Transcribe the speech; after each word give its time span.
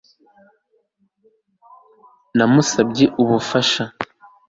Namusabye 2.37 3.05
ubufasha 3.21 3.83